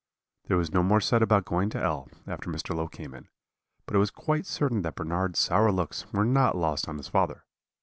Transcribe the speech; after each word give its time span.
"There 0.45 0.57
was 0.57 0.73
no 0.73 0.81
more 0.81 0.99
said 0.99 1.21
about 1.21 1.45
going 1.45 1.69
to 1.69 1.79
L 1.79 2.09
after 2.25 2.49
Mr. 2.49 2.73
Low 2.75 2.87
came 2.87 3.13
in; 3.13 3.27
but 3.85 3.95
it 3.95 3.99
was 3.99 4.09
quite 4.09 4.47
certain 4.47 4.81
that 4.81 4.95
Bernard's 4.95 5.37
sour 5.37 5.71
looks 5.71 6.11
were 6.11 6.25
not 6.25 6.57
lost 6.57 6.89
on 6.89 6.97
his 6.97 7.07
father. 7.07 7.45